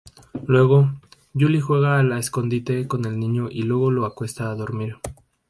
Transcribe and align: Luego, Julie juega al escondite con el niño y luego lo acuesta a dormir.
Luego, 0.47 0.93
Julie 1.31 1.61
juega 1.61 1.99
al 1.99 2.11
escondite 2.13 2.87
con 2.87 3.05
el 3.05 3.19
niño 3.19 3.49
y 3.51 3.61
luego 3.61 3.91
lo 3.91 4.07
acuesta 4.07 4.49
a 4.49 4.55
dormir. 4.55 4.95